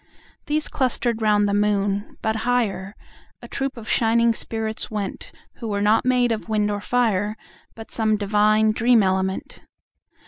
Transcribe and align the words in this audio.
These 0.47 0.67
clustered 0.67 1.21
round 1.21 1.47
the 1.47 1.53
moon, 1.53 2.17
but 2.23 2.37
higherA 2.37 2.95
troop 3.51 3.77
of 3.77 3.87
shining 3.87 4.33
spirits 4.33 4.89
went, 4.89 5.31
Who 5.57 5.67
were 5.67 5.79
not 5.79 6.05
made 6.05 6.31
of 6.31 6.49
wind 6.49 6.71
or 6.71 6.81
fire, 6.81 7.37
But 7.75 7.91
some 7.91 8.17
divine 8.17 8.71
dream 8.71 9.03
element. 9.03 9.61